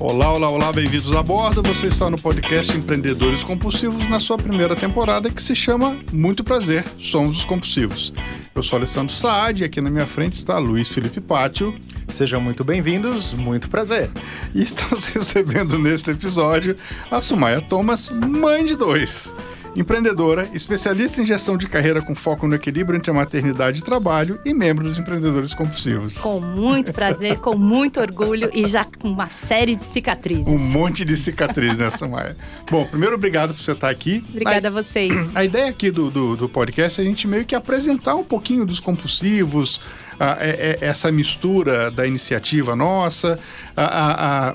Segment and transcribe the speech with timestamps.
[0.00, 1.62] Olá, olá, olá, bem-vindos a bordo.
[1.62, 6.84] Você está no podcast Empreendedores Compulsivos na sua primeira temporada que se chama Muito Prazer,
[6.98, 8.12] Somos os Compulsivos.
[8.54, 11.74] Eu sou Alessandro Saad e aqui na minha frente está Luiz Felipe Pátio.
[12.08, 14.10] Sejam muito bem-vindos, muito prazer.
[14.52, 16.74] E estamos recebendo neste episódio
[17.10, 19.32] a Sumaya Thomas, mãe de dois.
[19.76, 24.38] Empreendedora, especialista em gestão de carreira com foco no equilíbrio entre a maternidade e trabalho
[24.44, 26.18] e membro dos empreendedores compulsivos.
[26.18, 30.46] Com muito prazer, com muito orgulho e já com uma série de cicatrizes.
[30.46, 32.36] Um monte de cicatriz nessa Maia.
[32.70, 34.22] Bom, primeiro, obrigado por você estar aqui.
[34.30, 35.12] Obrigada a, a vocês.
[35.34, 38.64] A ideia aqui do, do, do, podcast é a gente meio que apresentar um pouquinho
[38.64, 39.80] dos compulsivos,
[40.18, 43.38] a, a, é, é, essa mistura da iniciativa nossa,
[43.76, 44.54] a,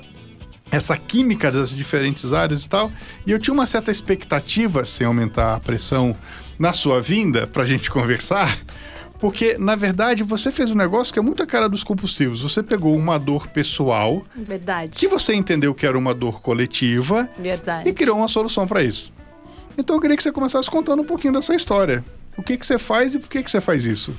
[0.70, 2.90] essa química das diferentes áreas e tal.
[3.26, 6.14] E eu tinha uma certa expectativa, sem aumentar a pressão,
[6.58, 8.58] na sua vinda para a gente conversar.
[9.18, 12.40] Porque, na verdade, você fez um negócio que é muito a cara dos compulsivos.
[12.40, 14.22] Você pegou uma dor pessoal.
[14.34, 14.92] Verdade.
[14.98, 17.28] Que você entendeu que era uma dor coletiva.
[17.38, 17.88] Verdade.
[17.88, 19.12] E criou uma solução para isso.
[19.76, 22.02] Então eu queria que você começasse contando um pouquinho dessa história.
[22.36, 24.14] O que, que você faz e por que, que você faz isso?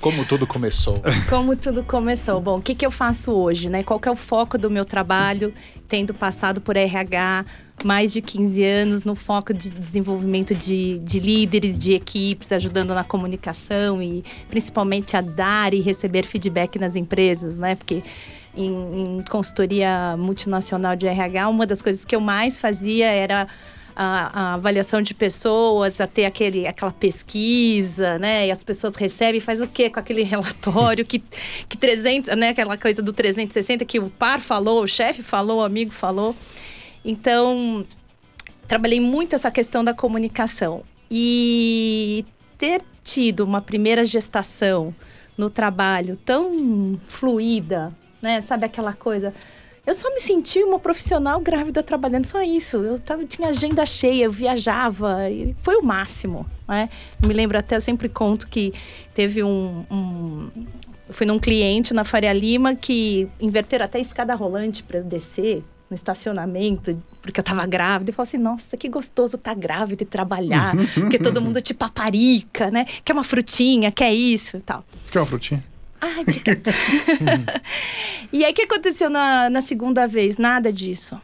[0.00, 1.02] Como tudo começou.
[1.28, 2.40] Como tudo começou.
[2.40, 3.82] Bom, o que, que eu faço hoje, né?
[3.82, 5.52] Qual que é o foco do meu trabalho,
[5.88, 7.44] tendo passado por RH
[7.84, 13.04] mais de 15 anos no foco de desenvolvimento de, de líderes, de equipes, ajudando na
[13.04, 17.74] comunicação e principalmente a dar e receber feedback nas empresas, né?
[17.74, 18.02] Porque
[18.56, 23.46] em, em consultoria multinacional de RH, uma das coisas que eu mais fazia era
[23.96, 28.46] a, a, avaliação de pessoas, a ter aquele, aquela pesquisa, né?
[28.46, 31.18] E as pessoas recebem, faz o quê com aquele relatório que,
[31.66, 32.50] que 300, né?
[32.50, 36.36] Aquela coisa do 360 que o par falou, o chefe falou, o amigo falou.
[37.02, 37.86] Então,
[38.68, 40.82] trabalhei muito essa questão da comunicação.
[41.10, 42.24] E
[42.58, 44.94] ter tido uma primeira gestação
[45.38, 48.40] no trabalho tão fluida, né?
[48.42, 49.32] Sabe aquela coisa
[49.86, 52.78] eu só me senti uma profissional grávida trabalhando, só isso.
[52.78, 56.44] Eu tava, tinha agenda cheia, eu viajava, e foi o máximo.
[56.66, 56.88] Né?
[57.24, 58.74] me lembro até, eu sempre conto que
[59.14, 60.50] teve um, um
[61.08, 65.04] eu fui num cliente na Faria Lima que inverteram até a escada rolante para eu
[65.04, 68.10] descer no estacionamento, porque eu tava grávida.
[68.10, 71.72] E falou assim: nossa, que gostoso estar tá grávida e trabalhar, porque todo mundo te
[71.72, 72.84] paparica, né?
[73.04, 74.84] Quer uma frutinha, quer isso e tal.
[75.02, 75.62] Você quer uma frutinha?
[76.00, 76.72] Ai, obrigada.
[78.32, 80.36] e aí, o que aconteceu na, na segunda vez?
[80.36, 81.20] Nada disso.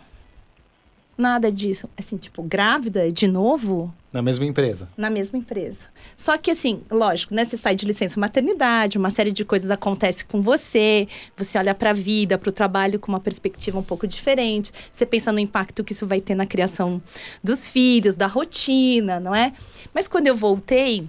[1.16, 1.88] Nada disso.
[1.96, 3.92] Assim, tipo, grávida de novo?
[4.12, 4.88] Na mesma empresa.
[4.96, 5.88] Na mesma empresa.
[6.16, 7.44] Só que, assim, lógico, né?
[7.44, 11.06] Você sai de licença maternidade, uma série de coisas acontece com você,
[11.36, 14.72] você olha para a vida, para o trabalho com uma perspectiva um pouco diferente.
[14.92, 17.00] Você pensa no impacto que isso vai ter na criação
[17.42, 19.52] dos filhos, da rotina, não é?
[19.94, 21.08] Mas quando eu voltei,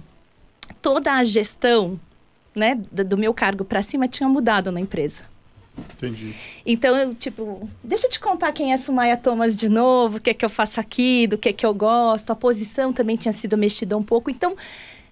[0.80, 1.98] toda a gestão
[2.54, 5.24] né, do meu cargo para cima tinha mudado na empresa.
[5.76, 6.34] Entendi.
[6.64, 10.30] Então, eu, tipo, deixa eu te contar quem é Sumaya Thomas de novo, o que
[10.30, 12.30] é que eu faço aqui, do que é que eu gosto.
[12.30, 14.30] A posição também tinha sido mexida um pouco.
[14.30, 14.56] Então,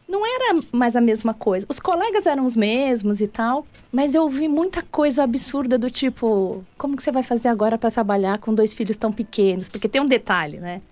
[0.08, 1.66] não era mais a mesma coisa.
[1.69, 6.64] Os colegas eram os mesmos e tal, mas eu ouvi muita coisa absurda do tipo,
[6.76, 9.69] como que você vai fazer agora para trabalhar com dois filhos tão pequenos?
[9.69, 10.82] Porque tem um detalhe, né?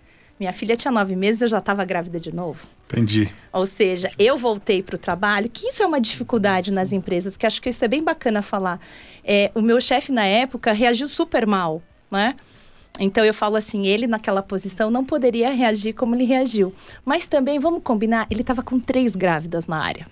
[0.40, 2.66] Minha filha tinha nove meses, eu já estava grávida de novo.
[2.88, 3.28] Entendi.
[3.52, 7.46] Ou seja, eu voltei para o trabalho, que isso é uma dificuldade nas empresas, que
[7.46, 8.80] acho que isso é bem bacana falar.
[9.22, 12.34] É, o meu chefe na época reagiu super mal, né?
[12.98, 16.74] Então eu falo assim, ele naquela posição não poderia reagir como ele reagiu.
[17.04, 20.06] Mas também, vamos combinar, ele estava com três grávidas na área.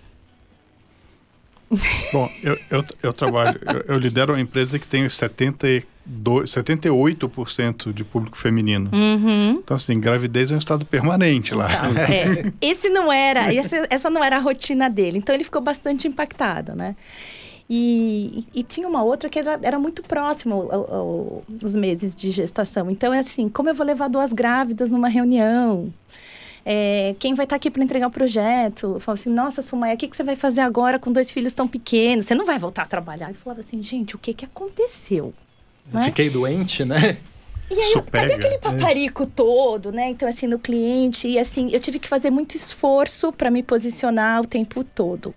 [2.13, 8.03] Bom, eu, eu, eu trabalho, eu, eu lidero uma empresa que tem 70 78% de
[8.03, 8.91] público feminino.
[8.93, 9.61] Uhum.
[9.63, 11.69] Então, assim, gravidez é um estado permanente lá.
[11.71, 12.53] Então, é.
[12.61, 15.19] Esse não era, essa, essa não era a rotina dele.
[15.19, 16.97] Então, ele ficou bastante impactado, né?
[17.69, 22.91] E, e, e, tinha uma outra que era, era muito próximo aos meses de gestação.
[22.91, 25.93] Então, é assim, como eu vou levar duas grávidas numa reunião?
[26.65, 28.95] É, quem vai estar tá aqui para entregar o projeto?
[28.95, 31.53] Eu falo assim, nossa, Sumaya, o que, que você vai fazer agora com dois filhos
[31.53, 32.27] tão pequenos?
[32.27, 33.31] Você não vai voltar a trabalhar?
[33.31, 35.33] Eu falava assim, gente, o que, que aconteceu?
[35.93, 36.03] Né?
[36.03, 37.19] Fiquei doente, né?
[37.71, 38.59] E aí, eu, cadê aquele é.
[38.59, 39.27] paparico é.
[39.27, 40.09] todo, né?
[40.09, 41.29] Então, assim, no cliente.
[41.29, 45.35] E assim, eu tive que fazer muito esforço para me posicionar o tempo todo.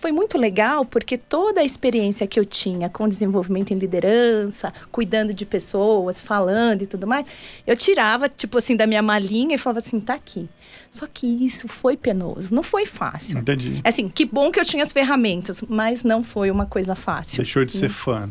[0.00, 5.34] Foi muito legal porque toda a experiência que eu tinha com desenvolvimento em liderança, cuidando
[5.34, 7.26] de pessoas, falando e tudo mais,
[7.66, 10.48] eu tirava, tipo assim, da minha malinha e falava assim: tá aqui.
[10.90, 13.40] Só que isso foi penoso, não foi fácil.
[13.40, 13.82] Entendi.
[13.84, 17.36] Assim, que bom que eu tinha as ferramentas, mas não foi uma coisa fácil.
[17.36, 17.90] Deixou de ser hum.
[17.90, 18.30] fã.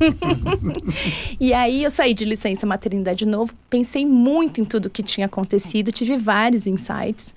[1.38, 5.26] e aí eu saí de licença maternidade de novo, pensei muito em tudo que tinha
[5.26, 7.32] acontecido, tive vários insights.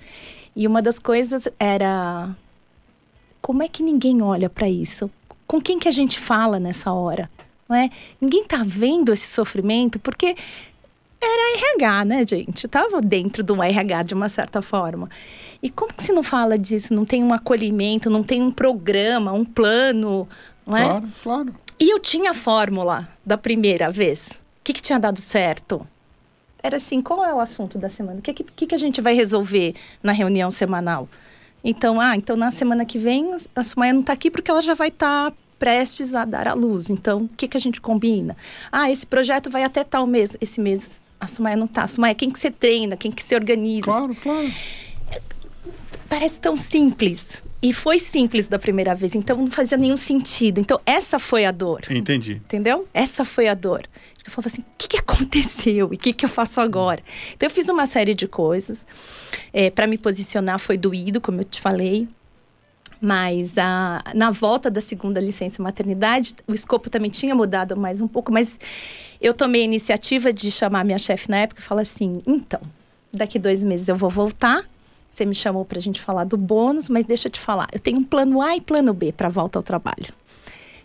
[0.56, 2.34] E uma das coisas era
[3.42, 5.10] como é que ninguém olha para isso?
[5.46, 7.28] Com quem que a gente fala nessa hora?
[7.72, 7.90] não é?
[8.20, 10.36] Ninguém tá vendo esse sofrimento porque
[11.20, 12.68] era RH, né, gente?
[12.68, 15.08] Tava dentro do RH de uma certa forma.
[15.62, 16.92] E como que se não fala disso?
[16.92, 20.28] Não tem um acolhimento, não tem um programa, um plano,
[20.66, 20.84] não é?
[20.84, 21.54] Claro, claro.
[21.80, 24.40] E eu tinha a fórmula da primeira vez.
[24.60, 25.86] O que, que tinha dado certo?
[26.62, 28.18] Era assim, qual é o assunto da semana?
[28.18, 31.08] O que, que, que a gente vai resolver na reunião semanal?
[31.64, 34.74] Então, ah, então na semana que vem a Sumaia não está aqui porque ela já
[34.74, 36.90] vai estar tá prestes a dar à luz.
[36.90, 38.36] Então, o que, que a gente combina?
[38.70, 40.36] Ah, esse projeto vai até tal mês.
[40.40, 41.84] Esse mês a Sumaia não está.
[41.84, 42.96] A Sumaia, quem que você treina?
[42.96, 43.84] Quem que se organiza?
[43.84, 44.50] Claro, claro.
[46.08, 47.40] Parece tão simples.
[47.62, 50.58] E foi simples da primeira vez, então não fazia nenhum sentido.
[50.58, 51.82] Então, essa foi a dor.
[51.88, 52.32] Entendi.
[52.32, 52.88] Entendeu?
[52.92, 53.82] Essa foi a dor.
[54.24, 57.02] Eu falava assim: o que, que aconteceu e o que, que eu faço agora?
[57.34, 58.86] Então, eu fiz uma série de coisas.
[59.52, 62.08] É, para me posicionar foi doído, como eu te falei.
[63.00, 68.06] Mas a, na volta da segunda licença maternidade, o escopo também tinha mudado mais um
[68.06, 68.60] pouco, mas
[69.20, 72.60] eu tomei a iniciativa de chamar minha chefe na época e falar assim: então,
[73.12, 74.64] daqui dois meses eu vou voltar
[75.12, 77.68] você me chamou para a gente falar do bônus, mas deixa eu te falar.
[77.70, 80.12] Eu tenho um plano A e plano B para volta ao trabalho.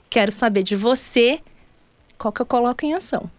[0.09, 1.39] Quero saber de você
[2.17, 3.29] qual que eu coloco em ação.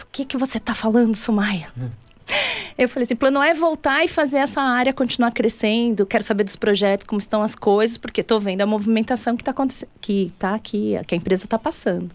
[0.00, 1.70] O que que você está falando, Sumaia?
[1.76, 1.90] Hum.
[2.76, 6.04] Eu falei assim, plano é voltar e fazer essa área continuar crescendo.
[6.04, 9.52] Quero saber dos projetos, como estão as coisas, porque estou vendo a movimentação que está
[9.52, 12.14] acontecendo, que está aqui, que a empresa está passando.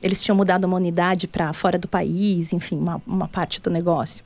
[0.00, 4.24] Eles tinham mudado uma unidade para fora do país, enfim, uma, uma parte do negócio.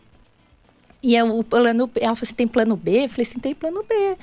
[1.03, 3.05] E eu, o plano ela falou assim: tem plano B?
[3.05, 4.17] Eu falei assim: tem plano B.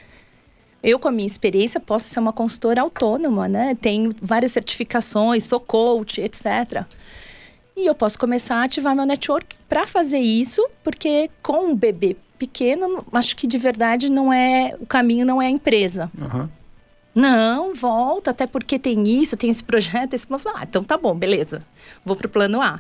[0.82, 3.76] Eu, com a minha experiência, posso ser uma consultora autônoma, né?
[3.80, 6.86] Tenho várias certificações, sou coach, etc.
[7.76, 12.16] E eu posso começar a ativar meu network para fazer isso, porque com um bebê
[12.38, 16.10] pequeno, acho que de verdade não é o caminho, não é a empresa.
[16.18, 16.50] Uhum.
[17.14, 20.44] Não, volta, até porque tem isso, tem esse projeto, esse plano.
[20.56, 21.62] Ah, então tá bom, beleza.
[22.06, 22.80] Vou pro plano A.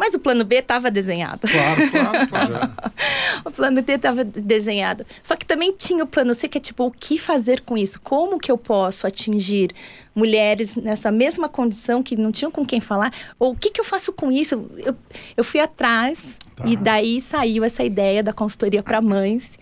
[0.00, 1.46] Mas o plano B estava desenhado.
[1.46, 2.72] Claro, claro, claro.
[3.44, 5.04] o plano D estava desenhado.
[5.22, 8.00] Só que também tinha o plano C, que é tipo, o que fazer com isso?
[8.00, 9.74] Como que eu posso atingir
[10.14, 13.12] mulheres nessa mesma condição que não tinham com quem falar?
[13.38, 14.70] Ou o que, que eu faço com isso?
[14.78, 14.96] Eu,
[15.36, 16.64] eu fui atrás tá.
[16.66, 19.58] e daí saiu essa ideia da consultoria para mães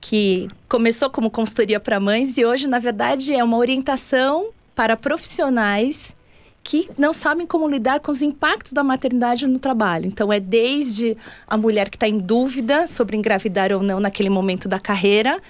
[0.00, 6.16] que começou como consultoria para mães e hoje, na verdade, é uma orientação para profissionais
[6.62, 10.06] que não sabem como lidar com os impactos da maternidade no trabalho.
[10.06, 11.16] Então, é desde
[11.46, 15.40] a mulher que está em dúvida sobre engravidar ou não naquele momento da carreira,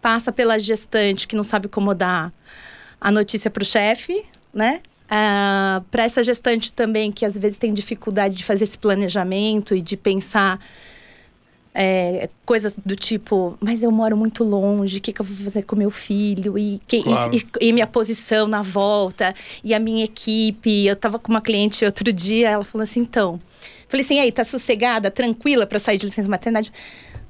[0.00, 2.32] passa pela gestante que não sabe como dar
[3.00, 4.80] a notícia para o chefe, né?
[5.06, 9.82] Uh, para essa gestante também que às vezes tem dificuldade de fazer esse planejamento e
[9.82, 10.60] de pensar
[11.74, 15.62] é, coisas do tipo, mas eu moro muito longe, o que, que eu vou fazer
[15.62, 16.58] com meu filho?
[16.58, 17.30] E, que, claro.
[17.34, 20.86] e, e, minha posição na volta, e a minha equipe.
[20.86, 23.38] Eu tava com uma cliente outro dia, ela falou assim: então.
[23.88, 26.72] Falei assim, aí, tá sossegada, tranquila para sair de licença maternidade?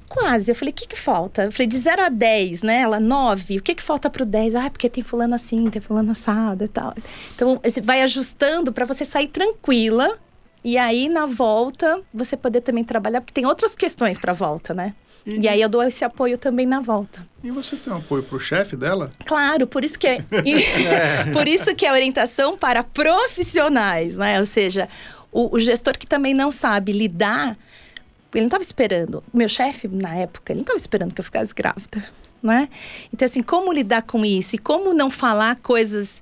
[0.07, 0.51] Quase.
[0.51, 1.45] Eu falei, o que que falta?
[1.45, 2.81] Eu falei, de 0 a 10, né?
[2.81, 3.57] Ela, 9.
[3.57, 4.53] O que que falta pro 10?
[4.53, 6.93] Ah, porque tem fulano assim, tem fulano assado e tal.
[7.33, 10.19] Então, vai ajustando para você sair tranquila
[10.63, 14.93] e aí, na volta, você poder também trabalhar, porque tem outras questões para volta, né?
[15.25, 17.25] E, e, aí eu dou esse apoio também na volta.
[17.43, 19.11] E você tem um apoio para o chefe dela?
[19.25, 21.31] Claro, por isso que é, é.
[21.33, 24.39] por isso que é orientação para profissionais, né?
[24.39, 24.89] Ou seja,
[25.31, 27.57] o, o gestor que também não sabe lidar,
[28.33, 29.23] ele não estava esperando.
[29.33, 32.03] O meu chefe na época, ele não estava esperando que eu ficasse grávida,
[32.41, 32.67] né?
[33.13, 36.21] Então assim, como lidar com isso e como não falar coisas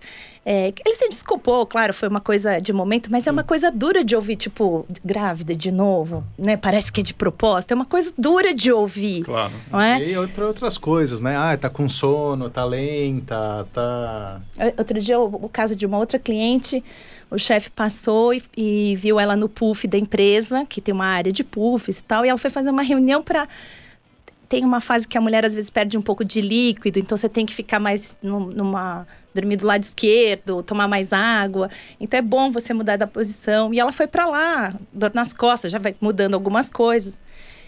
[0.51, 4.03] é, ele se desculpou, claro, foi uma coisa de momento, mas é uma coisa dura
[4.03, 6.57] de ouvir, tipo, grávida de novo, né?
[6.57, 9.21] Parece que é de propósito, é uma coisa dura de ouvir.
[9.25, 9.53] Claro.
[9.71, 10.03] Não é?
[10.03, 11.37] E outra, outras coisas, né?
[11.37, 14.41] Ah, tá com sono, tá lenta, tá.
[14.75, 16.83] Outro dia, o, o caso de uma outra cliente,
[17.29, 21.31] o chefe passou e, e, viu ela no puff da empresa, que tem uma área
[21.31, 23.47] de puffs e tal, e ela foi fazer uma reunião para
[24.49, 27.29] tem uma fase que a mulher às vezes perde um pouco de líquido, então você
[27.29, 29.05] tem que ficar mais numa
[29.39, 31.69] dormir do lado esquerdo, tomar mais água.
[31.99, 33.73] Então é bom você mudar da posição.
[33.73, 37.19] E ela foi para lá, dor nas costas, já vai mudando algumas coisas.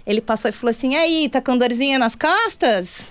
[0.06, 3.08] Ele passou e falou assim: "Aí, tá com dorzinha nas costas?"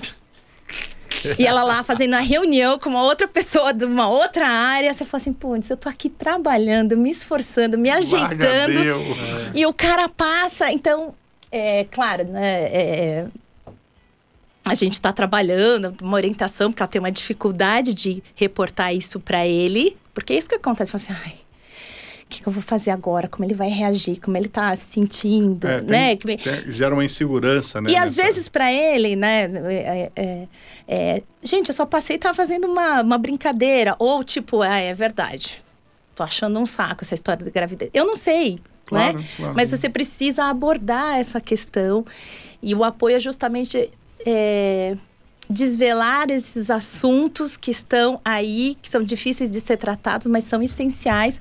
[1.38, 4.92] E ela lá fazendo a reunião com uma outra pessoa de uma outra área.
[4.94, 8.80] Você fala assim, putz, eu tô aqui trabalhando, me esforçando, me ajeitando.
[9.54, 10.72] E o cara passa.
[10.72, 11.14] Então,
[11.50, 12.62] é claro, né?
[12.62, 13.26] É,
[14.64, 19.46] a gente está trabalhando, uma orientação, porque ela tem uma dificuldade de reportar isso para
[19.46, 20.92] ele, porque é isso que acontece.
[20.92, 21.34] Você assim, ai,
[22.22, 23.26] o que, que, eu vou fazer agora?
[23.26, 24.20] Como ele vai reagir?
[24.20, 26.16] Como ele está se sentindo, é, né?
[26.16, 27.90] Tem, tem, gera uma insegurança, né?
[27.90, 29.44] E às vezes para ele, né?
[29.44, 30.48] É, é,
[30.86, 33.96] é, gente, eu só passei e tava fazendo uma, uma brincadeira.
[33.98, 35.62] Ou tipo, ah, é verdade
[36.12, 37.90] tô achando um saco essa história da gravidez.
[37.94, 38.58] Eu não sei,
[38.90, 39.24] Claro, né?
[39.36, 39.54] claro.
[39.54, 42.04] Mas você precisa abordar essa questão
[42.60, 43.90] e o apoio é justamente
[44.26, 44.96] é,
[45.48, 51.40] desvelar esses assuntos que estão aí, que são difíceis de ser tratados, mas são essenciais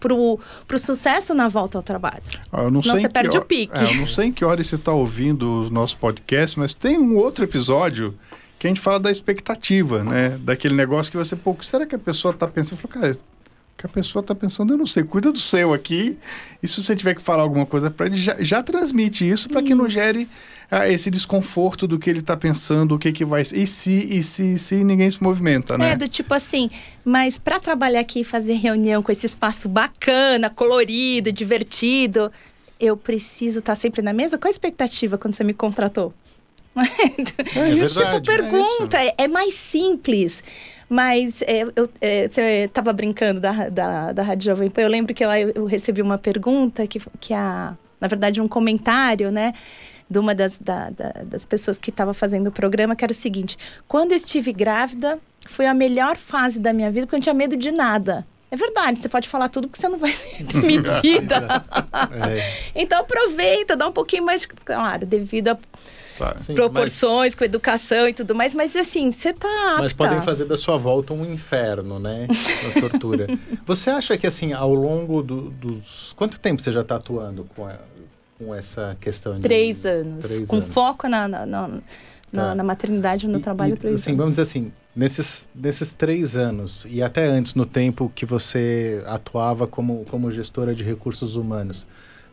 [0.00, 2.22] pro, pro sucesso na volta ao trabalho.
[2.52, 3.78] Ah, eu não Senão sei você perde o pique.
[3.78, 6.98] É, eu não sei em que hora você está ouvindo o nosso podcast, mas tem
[6.98, 8.18] um outro episódio
[8.58, 10.38] que a gente fala da expectativa, né?
[10.40, 12.80] Daquele negócio que você, pô, o que será que a pessoa está pensando?
[12.80, 15.04] Eu falo, cara, o que a pessoa está pensando, eu não sei.
[15.04, 16.18] Cuida do seu aqui.
[16.62, 19.62] E se você tiver que falar alguma coisa para ele, já, já transmite isso para
[19.62, 20.26] que não gere
[20.70, 23.58] ah, esse desconforto do que ele está pensando, o que, que vai ser.
[23.58, 25.92] E se, e se, se ninguém se movimenta, né?
[25.92, 26.68] É, do tipo assim,
[27.04, 32.32] mas para trabalhar aqui e fazer reunião com esse espaço bacana, colorido, divertido,
[32.80, 34.38] eu preciso estar sempre na mesa?
[34.38, 36.12] Qual a expectativa quando você me contratou?
[36.76, 38.22] É tipo, verdade.
[38.22, 40.44] pergunta, é, é mais simples.
[40.88, 44.82] Mas é, eu, é, você estava brincando da, da, da Rádio Jovem Pan.
[44.82, 48.46] Eu lembro que lá eu, eu recebi uma pergunta que, que a, na verdade, um
[48.46, 49.52] comentário, né?
[50.08, 53.14] De uma das, da- da- das pessoas que estava fazendo o programa, que era o
[53.14, 53.56] seguinte:
[53.88, 57.34] quando eu estive grávida, foi a melhor fase da minha vida, porque eu não tinha
[57.34, 58.24] medo de nada.
[58.48, 61.64] É verdade, você pode falar tudo porque você não vai ser demitida.
[62.30, 65.58] É, então aproveita, dá um pouquinho mais, de- claro, devido a
[66.16, 66.38] Claro.
[66.38, 69.82] sim, mas- proporções, com educação e tudo mais, mas assim, você tá apta.
[69.82, 72.26] Mas podem fazer da sua volta um inferno, né?
[72.74, 73.26] A tortura.
[73.66, 76.14] você acha que, assim, ao longo do- dos.
[76.16, 77.78] Quanto tempo você já está atuando com, a-
[78.38, 79.42] com essa questão de.
[79.42, 80.24] Três anos.
[80.24, 80.68] Três com anos.
[80.72, 81.80] foco na, na, na, na-
[82.32, 82.54] Tá.
[82.54, 84.18] na maternidade e no E- trabalho, e, três assim, anos.
[84.18, 89.66] Vamos dizer assim, nesses, nesses três anos, e até antes, no tempo que você atuava
[89.66, 91.86] como, como gestora de recursos humanos,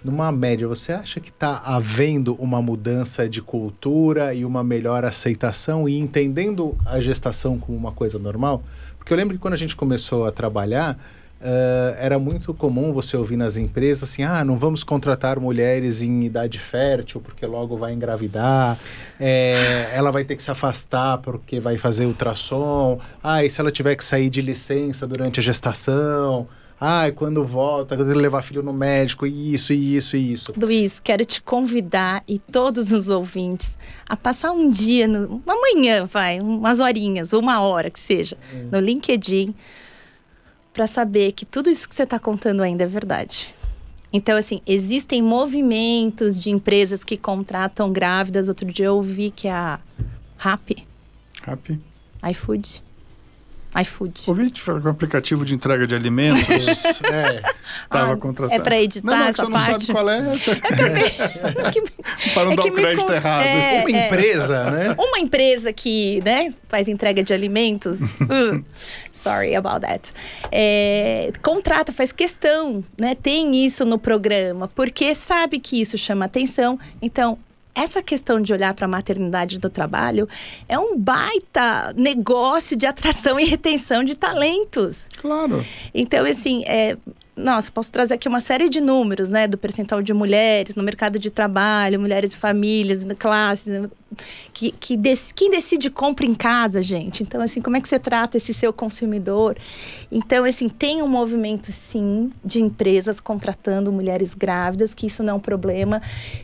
[0.03, 5.87] numa média, você acha que está havendo uma mudança de cultura e uma melhor aceitação
[5.87, 8.61] e entendendo a gestação como uma coisa normal?
[8.97, 10.99] Porque eu lembro que quando a gente começou a trabalhar,
[11.45, 16.23] eh, era muito comum você ouvir nas empresas assim: ah, não vamos contratar mulheres em
[16.23, 18.77] idade fértil porque logo vai engravidar,
[19.19, 23.71] eh, ela vai ter que se afastar porque vai fazer ultrassom, ah, e se ela
[23.71, 26.47] tiver que sair de licença durante a gestação,
[26.79, 30.53] ah, e quando volta, quando ele levar filho no médico, isso, e isso, e isso.
[30.57, 36.05] Luiz, quero te convidar e todos os ouvintes a passar um dia, no, uma manhã,
[36.05, 38.37] vai, umas horinhas, uma hora que seja,
[38.71, 39.53] no LinkedIn,
[40.73, 43.53] para saber que tudo isso que você está contando ainda é verdade.
[44.11, 48.47] Então, assim, existem movimentos de empresas que contratam grávidas.
[48.47, 49.79] Outro dia eu ouvi que a
[50.37, 50.85] Rappi,
[51.45, 51.79] Happy.
[52.29, 52.83] iFood,
[53.81, 54.21] iFood.
[54.27, 56.45] Ouvi te falar que o aplicativo de entrega de alimentos
[57.05, 57.41] é,
[57.83, 58.61] estava Ah, contratado.
[58.61, 59.85] é pra editar não, não, essa você não parte?
[59.85, 60.19] sabe qual é.
[60.19, 61.81] É que-
[62.33, 63.43] para não é dar o me crédito con- errado.
[63.45, 64.95] É, uma empresa, né?
[64.97, 68.63] Uma empresa que né, faz entrega de alimentos, uh,
[69.11, 70.11] sorry about that,
[70.51, 76.79] é, contrata, faz questão, né, tem isso no programa, porque sabe que isso chama atenção.
[77.01, 77.37] Então,
[77.75, 80.27] essa questão de olhar para a maternidade do trabalho
[80.67, 85.05] é um baita negócio de atração e retenção de talentos.
[85.17, 85.65] Claro.
[85.93, 86.97] Então, assim, é,
[87.35, 89.47] nossa, posso trazer aqui uma série de números, né?
[89.47, 93.89] Do percentual de mulheres no mercado de trabalho, mulheres e famílias, classes, né,
[94.53, 97.23] que, que dec- quem decide compra em casa, gente.
[97.23, 99.57] Então, assim, como é que você trata esse seu consumidor?
[100.11, 105.35] Então, assim, tem um movimento, sim, de empresas contratando mulheres grávidas, que isso não é
[105.37, 106.01] um problema.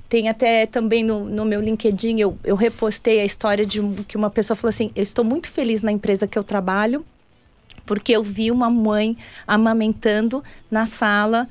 [0.08, 4.32] Tem até também no, no meu LinkedIn, eu, eu repostei a história de que uma
[4.32, 7.06] pessoa falou assim: eu estou muito feliz na empresa que eu trabalho
[7.90, 9.18] porque eu vi uma mãe
[9.48, 11.50] amamentando na sala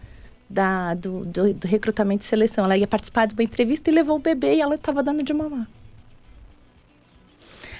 [0.49, 2.65] da, do, do, do recrutamento e seleção.
[2.65, 5.35] Ela ia participar de uma entrevista e levou o bebê e ela estava dando de
[5.35, 5.69] mamar.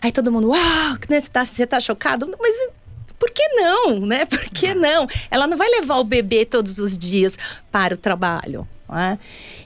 [0.03, 2.29] Aí todo mundo, uau, né, você, tá, você tá chocado?
[2.41, 2.71] Mas
[3.17, 4.27] por que não, né?
[4.27, 5.07] Por que não?
[5.31, 7.39] Ela não vai levar o bebê todos os dias
[7.71, 8.67] para o trabalho.
[8.97, 9.19] É?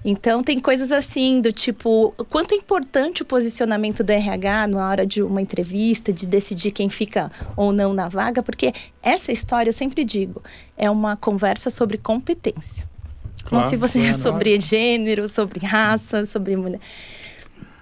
[0.05, 5.07] Então tem coisas assim do tipo quanto é importante o posicionamento do RH na hora
[5.07, 9.73] de uma entrevista, de decidir quem fica ou não na vaga, porque essa história eu
[9.73, 10.43] sempre digo
[10.77, 12.89] é uma conversa sobre competência.
[13.45, 16.81] Claro, não se você é sobre gênero, sobre raça, sobre mulher.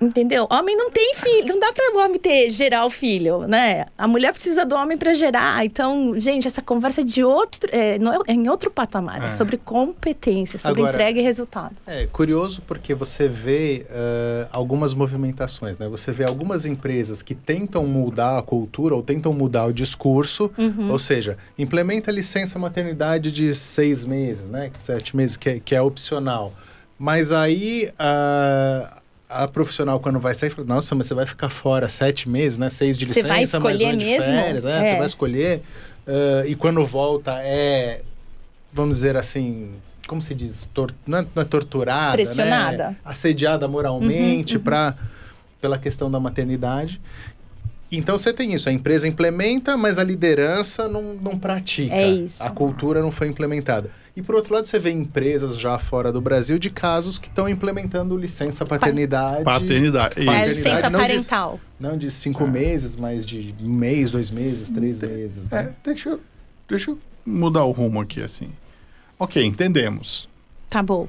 [0.01, 0.47] Entendeu?
[0.51, 3.85] Homem não tem filho, não dá para o homem ter gerar o filho, né?
[3.99, 5.63] A mulher precisa do homem para gerar.
[5.65, 9.27] Então, gente, essa conversa é de outro, é, no- é em outro patamar, é.
[9.27, 9.31] É.
[9.31, 11.77] sobre competência, sobre Agora- entrega e resultado.
[11.87, 15.87] É curioso porque você vê eh, algumas movimentações, né?
[15.89, 20.91] Você vê algumas empresas que tentam mudar a cultura ou tentam mudar o discurso, Uhum.
[20.91, 24.71] ou seja, implementa a licença maternidade de seis meses, né?
[24.79, 26.55] Sete meses, que é, que é opcional.
[26.99, 27.91] Mas aí
[29.31, 32.69] a profissional, quando vai sair, fala, nossa, mas você vai ficar fora sete meses, né?
[32.69, 34.23] Seis de licença, mais um de mesmo?
[34.25, 34.85] férias, é, É.
[34.91, 35.63] Você vai escolher.
[36.07, 38.03] eh, e quando volta é
[38.73, 39.71] vamos dizer assim,
[40.09, 42.91] como se diz, tor- não, é, não é torturada, Pressionada.
[42.91, 42.97] né?
[43.05, 44.65] assediada moralmente Uhum, uhum.
[44.65, 44.95] pra,
[45.61, 47.01] pela questão da maternidade.
[47.93, 51.93] Então você tem isso, a empresa implementa, mas a liderança não, não pratica.
[51.95, 52.43] É isso.
[52.43, 53.91] A cultura não foi implementada.
[54.17, 57.49] E por outro lado, você vê empresas já fora do Brasil de casos que estão
[57.49, 59.45] implementando licença paternidade.
[59.45, 60.21] Paternidade.
[60.21, 61.61] É Paternidade licença não diz- parental.
[61.79, 65.49] Não de cinco meses, mas de um mês, dois meses, três meses.
[65.49, 65.61] Né?
[65.63, 66.21] É, deixa, eu,
[66.69, 68.51] deixa eu mudar o rumo aqui, assim.
[69.19, 70.29] Ok, entendemos.
[70.69, 71.09] Tá bom.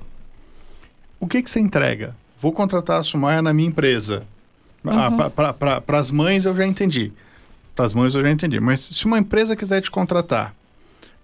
[1.20, 2.16] O que, que você entrega?
[2.40, 4.26] Vou contratar a Sumaya na minha empresa.
[4.86, 5.52] Ah,
[5.84, 7.12] para as mães eu já entendi.
[7.76, 8.60] Para as mães eu já entendi.
[8.60, 10.54] Mas se uma empresa quiser te contratar,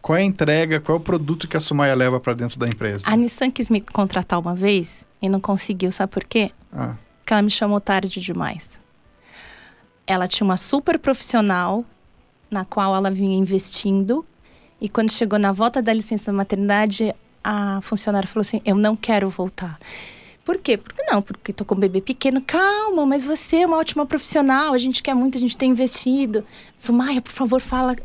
[0.02, 2.68] qual é a entrega, qual é o produto que a Sumaya leva para dentro da
[2.68, 3.10] empresa?
[3.10, 6.52] A Nissan quis me contratar uma vez e não conseguiu, sabe por quê?
[6.72, 8.80] Ah, Porque ela me chamou tarde demais.
[10.06, 11.84] Ela tinha uma super profissional
[12.50, 14.26] na qual ela vinha investindo
[14.80, 19.28] e quando chegou na volta da licença maternidade, a funcionária falou assim: "Eu não quero
[19.30, 19.78] voltar".
[20.48, 20.78] Por quê?
[20.78, 22.42] Porque não, porque tô com um bebê pequeno.
[22.42, 26.42] Calma, mas você é uma ótima profissional, a gente quer muito, a gente tem investido.
[26.78, 27.98] Sumaya, por favor, fala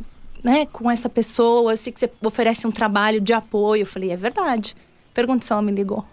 [0.42, 1.72] né, com essa pessoa.
[1.72, 3.82] Eu sei que você oferece um trabalho de apoio.
[3.82, 4.74] Eu falei, é verdade.
[5.14, 6.04] Pergunta se ela me ligou.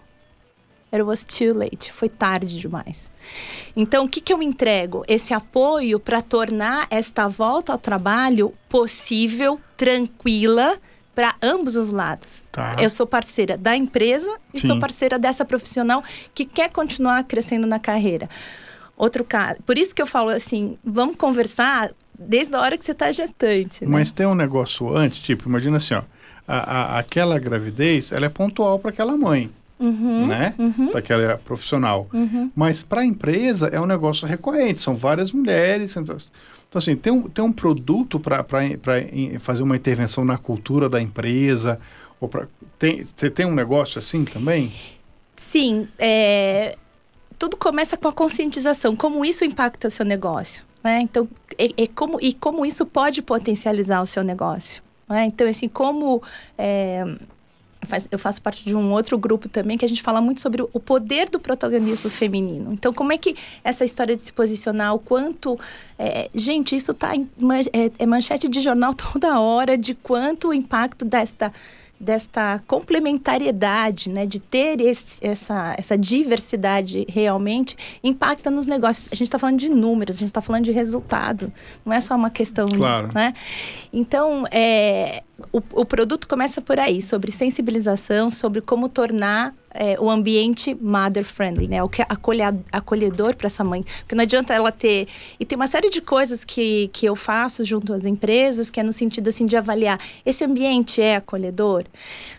[0.92, 1.92] It was too late.
[1.92, 3.10] Foi tarde demais.
[3.74, 5.02] Então, o que, que eu entrego?
[5.08, 10.78] Esse apoio para tornar esta volta ao trabalho possível, tranquila,
[11.14, 12.46] para ambos os lados.
[12.52, 12.76] tá.
[12.80, 14.68] Eu sou parceira da empresa e Sim.
[14.68, 16.02] sou parceira dessa profissional
[16.34, 18.28] que quer continuar crescendo na carreira.
[18.96, 19.60] Outro caso.
[19.64, 23.84] Por isso que eu falo assim: vamos conversar desde a hora que você está gestante.
[23.84, 23.90] né?
[23.90, 26.02] Mas tem um negócio antes, tipo, imagina assim, ó.
[26.46, 26.56] A,
[26.96, 30.54] a- aquela gravidez, ela é pontual para aquela mãe, Uhum, né?
[30.58, 32.08] uhum, Para aquela profissional.
[32.12, 32.50] uhum.
[32.54, 35.96] Mas para a empresa é um negócio recorrente, são várias mulheres.
[35.96, 36.16] Então,
[36.70, 38.46] então, assim, tem um, tem um produto para
[39.40, 41.80] fazer uma intervenção na cultura da empresa?
[42.20, 42.46] Ou pra,
[42.78, 44.72] tem, você tem um negócio assim também?
[45.34, 46.76] Sim, é,
[47.36, 50.64] tudo começa com a conscientização, como isso impacta o seu negócio.
[50.84, 51.00] Né?
[51.00, 51.28] Então,
[51.58, 54.80] é, é como, e como isso pode potencializar o seu negócio.
[55.08, 55.24] né?
[55.24, 56.22] Então, assim, como
[56.56, 57.04] é,
[57.90, 60.62] faz- eu faço parte de um outro grupo também que a gente fala muito sobre
[60.62, 62.72] o- poder do protagonismo feminino.
[62.72, 65.58] Então, como é que essa história de se posicionar, o quanto.
[65.98, 67.28] é, gente, isso está em
[67.74, 71.52] é, é manchete de jornal toda hora de quanto o impacto desta
[72.00, 79.08] desta complementariedade, né, de ter esse, essa, essa diversidade realmente impacta nos negócios.
[79.12, 81.52] A gente está falando de números, a gente está falando de resultado,
[81.84, 83.10] não é só uma questão, Claro.
[83.14, 83.34] né?
[83.92, 90.10] Então, é, o, o produto começa por aí, sobre sensibilização, sobre como tornar é, o
[90.10, 91.82] ambiente mother friendly, né?
[91.82, 92.06] O que é
[92.72, 93.84] acolhedor para essa mãe.
[94.00, 95.06] Porque não adianta ela ter.
[95.38, 98.82] E tem uma série de coisas que, que eu faço junto às empresas, que é
[98.82, 101.84] no sentido assim de avaliar esse ambiente é acolhedor.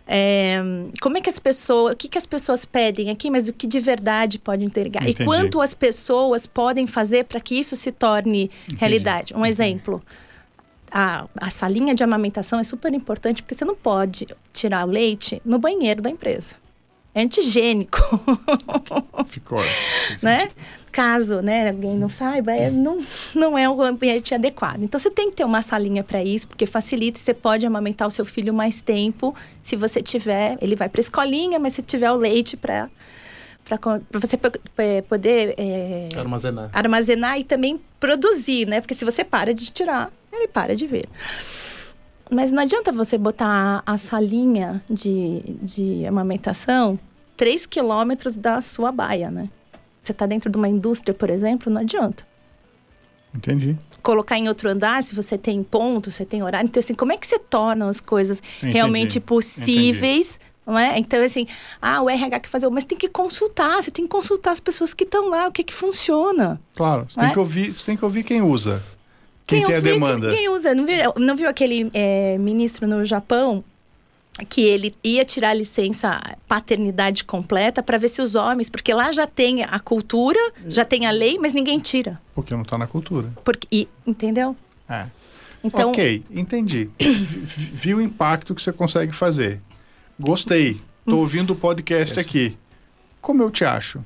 [0.07, 0.61] É,
[1.01, 1.93] como é que as pessoas.
[1.93, 5.03] O que, que as pessoas pedem aqui, mas o que de verdade pode entregar?
[5.03, 5.23] Entendi.
[5.23, 9.33] E quanto as pessoas podem fazer para que isso se torne realidade?
[9.33, 10.01] Um exemplo
[10.91, 15.41] a, a salinha de amamentação é super importante porque você não pode tirar o leite
[15.45, 16.60] no banheiro da empresa.
[17.13, 17.99] É antigênico,
[19.27, 19.59] Ficou.
[20.23, 20.49] né?
[20.91, 22.99] Caso né, alguém não saiba, é, não,
[23.33, 24.81] não é o ambiente adequado.
[24.83, 28.07] Então você tem que ter uma salinha para isso, porque facilita e você pode amamentar
[28.07, 29.35] o seu filho mais tempo.
[29.61, 32.89] Se você tiver, ele vai para escolinha, mas se tiver o leite para
[33.63, 34.37] para você
[34.79, 36.69] eh, poder é, Armazenar.
[36.73, 38.81] armazenar e também produzir, né?
[38.81, 41.05] Porque se você para de tirar, ele para de ver.
[42.31, 46.97] Mas não adianta você botar a salinha de, de amamentação
[47.35, 49.49] 3 quilômetros da sua baia, né?
[50.01, 52.25] Você está dentro de uma indústria, por exemplo, não adianta.
[53.35, 53.77] Entendi.
[54.01, 56.67] Colocar em outro andar, se você tem ponto, você tem horário.
[56.67, 60.39] Então, assim, como é que você torna as coisas Entendi, realmente possíveis?
[60.65, 60.97] Não é?
[60.97, 61.45] Então, assim,
[61.81, 64.93] ah, o RH quer fazer, mas tem que consultar, você tem que consultar as pessoas
[64.93, 66.61] que estão lá, o que que funciona.
[66.75, 67.33] Claro, você tem, é?
[67.33, 68.81] que ouvir, você tem que ouvir quem usa.
[69.45, 70.31] Quem, tem a demanda.
[70.31, 70.73] Quem usa?
[70.73, 73.63] Não viu, não viu aquele é, ministro no Japão
[74.47, 79.11] que ele ia tirar a licença paternidade completa para ver se os homens, porque lá
[79.11, 82.19] já tem a cultura, já tem a lei, mas ninguém tira.
[82.33, 83.31] Porque não está na cultura.
[83.43, 84.55] Porque, e, entendeu?
[84.89, 85.05] É.
[85.63, 86.89] Então, ok, entendi.
[86.99, 89.59] Vi, o impacto que você consegue fazer.
[90.19, 90.79] Gostei.
[91.05, 92.57] Tô ouvindo o podcast aqui.
[93.21, 94.03] Como eu te acho?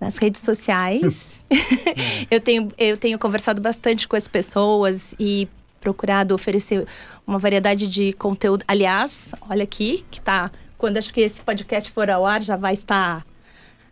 [0.00, 1.44] Nas redes sociais,
[2.30, 5.48] eu, tenho, eu tenho conversado bastante com as pessoas e
[5.80, 6.86] procurado oferecer
[7.26, 8.64] uma variedade de conteúdo.
[8.66, 10.50] Aliás, olha aqui, que tá.
[10.78, 13.24] Quando acho que esse podcast for ao ar, já vai estar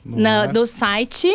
[0.05, 1.29] No na, no site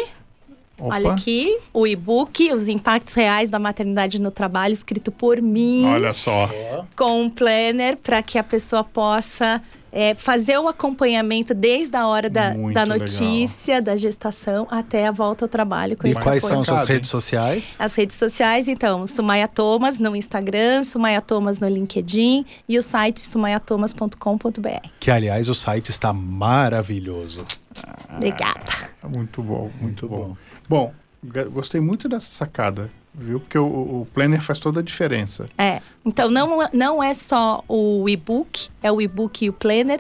[0.78, 0.96] Opa.
[0.96, 6.12] Olha aqui, o e-book, os impactos reais da maternidade no trabalho, escrito por mim, Olha
[6.14, 6.50] só.
[6.96, 12.30] com um planner, para que a pessoa possa é, fazer o acompanhamento desde a hora
[12.30, 13.00] da, Muito da legal.
[13.00, 15.96] notícia, da gestação, até a volta ao trabalho.
[15.96, 16.56] Com E esse quais apoio.
[16.56, 16.96] são suas Pancada, hein?
[16.98, 17.76] redes sociais?
[17.80, 23.22] As redes sociais, então, Sumaya Thomas no Instagram, Sumaya Thomas no LinkedIn e o site
[23.22, 24.90] sumayatomas.com.br.
[25.00, 27.46] Que, aliás, o site está maravilhoso.
[28.14, 28.90] Obrigada.
[29.08, 30.18] Muito bom, muito, Muito bom.
[30.30, 30.38] bom.
[30.68, 30.94] Bom,
[31.52, 33.40] gostei muito dessa sacada, viu?
[33.40, 35.48] Porque o, o planner faz toda a diferença.
[35.58, 35.82] É.
[36.06, 40.00] Então não, não é só o e-book, é o e-book e o planner.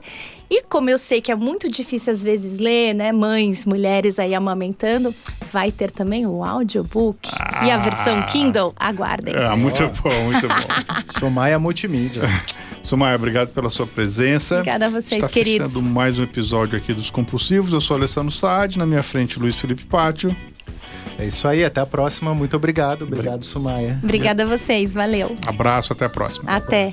[0.49, 3.12] E como eu sei que é muito difícil às vezes ler, né?
[3.12, 5.13] Mães, mulheres aí amamentando,
[5.51, 7.32] vai ter também o audiobook
[7.65, 8.73] e a versão Kindle.
[8.80, 9.34] Aguardem.
[9.36, 10.56] Ah, muito bom, muito bom.
[11.19, 12.23] Somaia Multimídia.
[12.84, 14.58] Sumaia, obrigado pela sua presença.
[14.58, 15.71] Obrigada a vocês, Está queridos.
[15.71, 17.73] fechando mais um episódio aqui dos Compulsivos.
[17.73, 20.36] Eu sou Alessandro Saad, na minha frente Luiz Felipe Pátio.
[21.17, 22.34] É isso aí, até a próxima.
[22.34, 23.04] Muito obrigado.
[23.04, 23.99] Obrigado, Sumaia.
[24.04, 25.36] Obrigada a vocês, valeu.
[25.45, 26.51] Abraço, até a próxima.
[26.51, 26.91] Até.